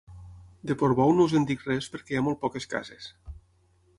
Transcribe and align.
De 0.69 0.77
Portbou 0.81 1.11
no 1.19 1.27
us 1.29 1.35
en 1.41 1.45
dic 1.51 1.61
res 1.67 1.91
perquè 1.95 2.15
hi 2.17 2.19
ha 2.21 2.25
molt 2.31 2.41
poques 2.47 2.69
cases. 2.75 3.13